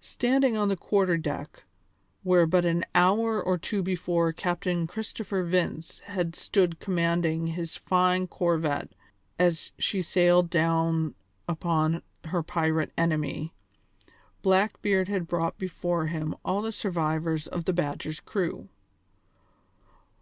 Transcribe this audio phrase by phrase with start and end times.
[0.00, 1.64] Standing on the quarter deck
[2.22, 8.26] where but an hour or two before Captain Christopher Vince had stood commanding his fine
[8.28, 8.88] corvette
[9.38, 11.14] as she sailed down
[11.46, 13.52] upon her pirate enemy,
[14.40, 18.70] Blackbeard had brought before him all the survivors of the Badger's crew.